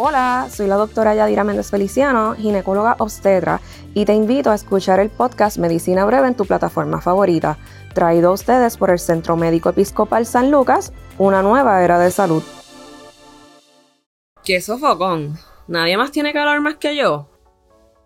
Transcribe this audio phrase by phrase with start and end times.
[0.00, 3.60] Hola, soy la doctora Yadira Méndez Feliciano, ginecóloga obstetra,
[3.94, 7.58] y te invito a escuchar el podcast Medicina Breve en tu plataforma favorita,
[7.94, 12.44] traído a ustedes por el Centro Médico Episcopal San Lucas, una nueva era de salud.
[14.44, 15.36] ¡Qué sofocón!
[15.66, 17.28] ¿Nadie más tiene calor más que yo?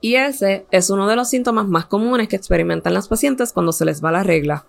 [0.00, 3.84] Y ese es uno de los síntomas más comunes que experimentan las pacientes cuando se
[3.84, 4.64] les va la regla.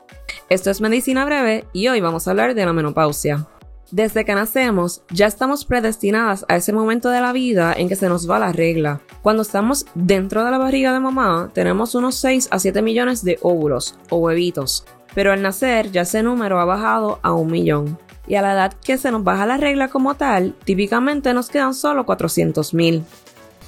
[0.50, 3.48] Esto es Medicina Breve y hoy vamos a hablar de la menopausia.
[3.92, 8.10] Desde que nacemos, ya estamos predestinadas a ese momento de la vida en que se
[8.10, 9.02] nos va la regla.
[9.22, 13.38] Cuando estamos dentro de la barriga de mamá, tenemos unos 6 a 7 millones de
[13.44, 18.00] óvulos o huevitos, pero al nacer ya ese número ha bajado a un millón.
[18.28, 21.76] Y a la edad que se nos baja la regla como tal, típicamente nos quedan
[21.76, 23.04] solo 400 mil.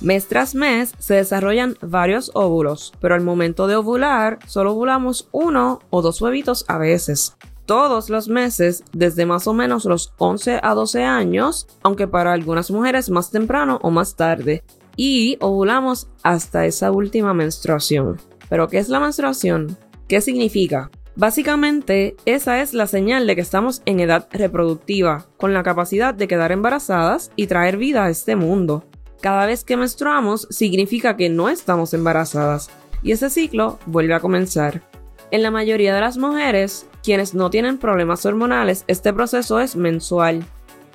[0.02, 5.80] Mes tras mes se desarrollan varios óvulos, pero al momento de ovular solo ovulamos uno
[5.92, 7.36] o dos huevitos a veces
[7.68, 12.72] todos los meses desde más o menos los 11 a 12 años, aunque para algunas
[12.72, 14.64] mujeres más temprano o más tarde,
[14.96, 18.18] y ovulamos hasta esa última menstruación.
[18.50, 19.78] ¿Pero qué es la menstruación?
[20.08, 20.90] ¿Qué significa?
[21.16, 26.28] Básicamente, esa es la señal de que estamos en edad reproductiva, con la capacidad de
[26.28, 28.86] quedar embarazadas y traer vida a este mundo.
[29.20, 32.70] Cada vez que menstruamos significa que no estamos embarazadas,
[33.04, 34.84] y ese ciclo vuelve a comenzar.
[35.30, 40.46] En la mayoría de las mujeres, quienes no tienen problemas hormonales, este proceso es mensual.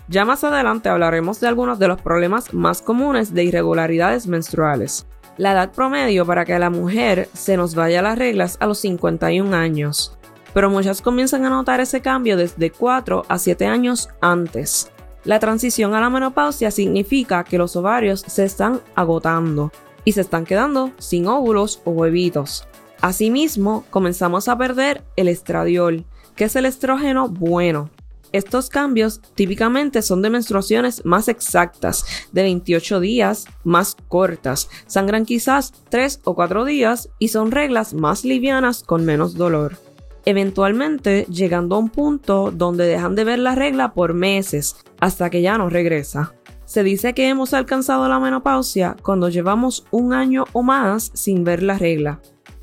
[0.08, 5.06] Ya más adelante hablaremos de algunos de los problemas más comunes de irregularidades menstruales.
[5.36, 8.78] La edad promedio para que a la mujer se nos vaya las reglas a los
[8.78, 10.16] 51 años,
[10.54, 14.90] pero muchas comienzan a notar ese cambio desde 4 a 7 años antes.
[15.24, 19.70] La transición a la menopausia significa que los ovarios se están agotando
[20.04, 22.66] y se están quedando sin óvulos o huevitos.
[23.02, 26.04] Asimismo, comenzamos a perder el estradiol,
[26.36, 27.90] que es el estrógeno bueno.
[28.30, 35.72] Estos cambios típicamente son de menstruaciones más exactas, de 28 días, más cortas, sangran quizás
[35.90, 39.78] 3 o 4 días y son reglas más livianas con menos dolor.
[40.24, 45.42] Eventualmente llegando a un punto donde dejan de ver la regla por meses, hasta que
[45.42, 46.34] ya no regresa.
[46.66, 51.64] Se dice que hemos alcanzado la menopausia cuando llevamos un año o más sin ver
[51.64, 52.20] la regla.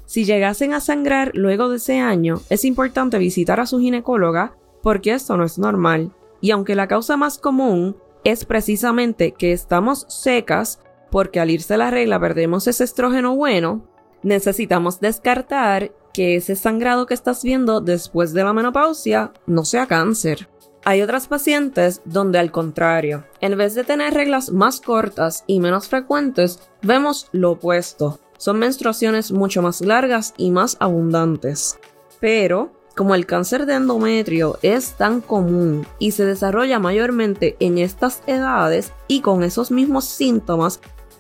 [0.09, 5.11] Si llegasen a sangrar luego de ese año, es importante visitar a su ginecóloga porque
[5.11, 6.11] esto no es normal.
[6.41, 10.79] Y aunque la causa más común es precisamente que estamos secas,
[11.11, 13.87] porque al irse la regla perdemos ese estrógeno bueno,
[14.23, 20.49] necesitamos descartar que ese sangrado que estás viendo después de la menopausia no sea cáncer.
[20.85, 25.87] Hay otras pacientes donde al contrario, en vez de tener reglas más cortas y menos
[25.87, 31.77] frecuentes, vemos lo opuesto son menstruaciones mucho más largas y más abundantes.
[32.19, 38.23] Pero, como el cáncer de endometrio es tan común y se desarrolla mayormente en estas
[38.25, 40.79] edades y con esos mismos síntomas,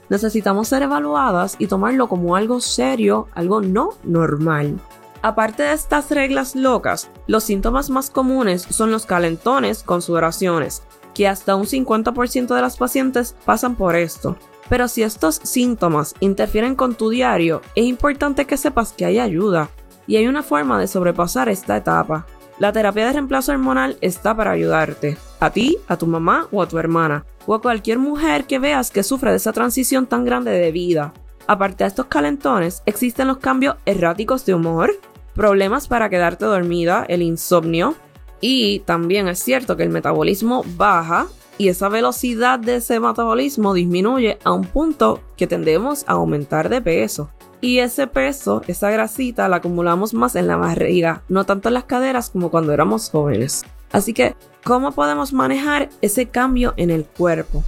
[0.09, 4.79] necesitamos ser evaluadas y tomarlo como algo serio, algo no normal.
[5.21, 11.27] Aparte de estas reglas locas, los síntomas más comunes son los calentones con sudoraciones, que
[11.27, 14.37] hasta un 50% de las pacientes pasan por esto.
[14.69, 19.69] Pero si estos síntomas interfieren con tu diario, es importante que sepas que hay ayuda
[20.07, 22.27] y hay una forma de sobrepasar esta etapa.
[22.59, 26.67] La terapia de reemplazo hormonal está para ayudarte, a ti, a tu mamá o a
[26.67, 30.51] tu hermana, o a cualquier mujer que veas que sufre de esa transición tan grande
[30.51, 31.13] de vida.
[31.47, 34.91] Aparte de estos calentones, existen los cambios erráticos de humor,
[35.33, 37.95] problemas para quedarte dormida, el insomnio,
[38.41, 41.27] y también es cierto que el metabolismo baja
[41.59, 46.81] y esa velocidad de ese metabolismo disminuye a un punto que tendemos a aumentar de
[46.81, 47.29] peso.
[47.59, 51.83] Y ese peso, esa grasita, la acumulamos más en la barriga, no tanto en las
[51.83, 53.65] caderas como cuando éramos jóvenes.
[53.91, 57.61] Así que, ¿cómo podemos manejar ese cambio en el cuerpo?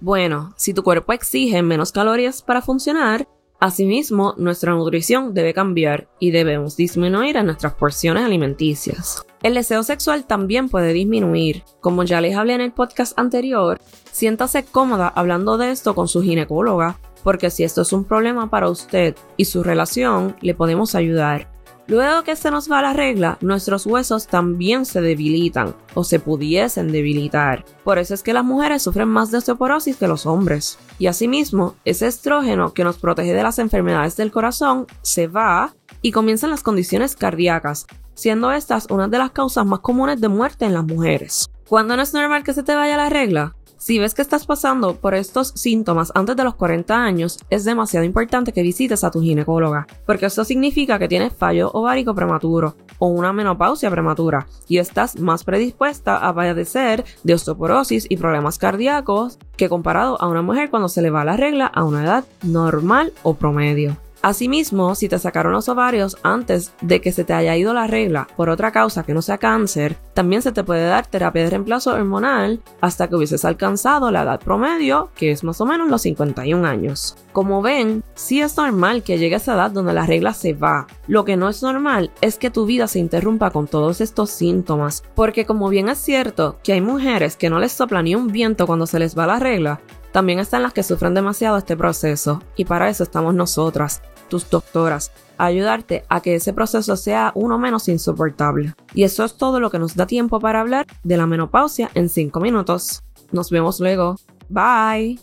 [0.00, 3.26] Bueno, si tu cuerpo exige menos calorías para funcionar,
[3.60, 9.24] asimismo nuestra nutrición debe cambiar y debemos disminuir en nuestras porciones alimenticias.
[9.42, 11.62] El deseo sexual también puede disminuir.
[11.80, 13.80] Como ya les hablé en el podcast anterior,
[14.10, 18.68] siéntase cómoda hablando de esto con su ginecóloga, porque si esto es un problema para
[18.68, 21.55] usted y su relación, le podemos ayudar.
[21.88, 26.90] Luego que se nos va la regla, nuestros huesos también se debilitan o se pudiesen
[26.90, 27.64] debilitar.
[27.84, 30.78] Por eso es que las mujeres sufren más de osteoporosis que los hombres.
[30.98, 36.10] Y asimismo, ese estrógeno que nos protege de las enfermedades del corazón se va y
[36.10, 40.74] comienzan las condiciones cardíacas, siendo estas una de las causas más comunes de muerte en
[40.74, 41.48] las mujeres.
[41.68, 43.54] ¿Cuándo no es normal que se te vaya la regla?
[43.86, 48.04] Si ves que estás pasando por estos síntomas antes de los 40 años, es demasiado
[48.04, 53.06] importante que visites a tu ginecóloga, porque esto significa que tienes fallo ovárico prematuro o
[53.06, 59.68] una menopausia prematura y estás más predispuesta a padecer de osteoporosis y problemas cardíacos que
[59.68, 63.34] comparado a una mujer cuando se le va la regla a una edad normal o
[63.34, 63.96] promedio.
[64.22, 68.26] Asimismo, si te sacaron los ovarios antes de que se te haya ido la regla
[68.36, 71.92] por otra causa que no sea cáncer, también se te puede dar terapia de reemplazo
[71.92, 76.66] hormonal hasta que hubieses alcanzado la edad promedio, que es más o menos los 51
[76.66, 77.16] años.
[77.32, 80.86] Como ven, sí es normal que llegue a esa edad donde la regla se va.
[81.06, 85.02] Lo que no es normal es que tu vida se interrumpa con todos estos síntomas,
[85.14, 88.66] porque como bien es cierto que hay mujeres que no les sopla ni un viento
[88.66, 89.80] cuando se les va la regla,
[90.16, 95.12] también están las que sufren demasiado este proceso, y para eso estamos nosotras, tus doctoras,
[95.36, 98.72] ayudarte a que ese proceso sea uno menos insoportable.
[98.94, 102.08] Y eso es todo lo que nos da tiempo para hablar de la menopausia en
[102.08, 103.02] 5 minutos.
[103.30, 104.16] Nos vemos luego.
[104.48, 105.20] Bye.